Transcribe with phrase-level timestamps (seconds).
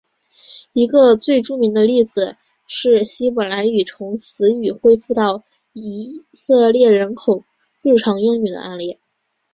[0.73, 2.35] 一个最著名的例子
[2.67, 5.43] 是希伯来语从死语恢复到
[5.73, 7.13] 以色列人
[7.83, 8.97] 日常用语的案例。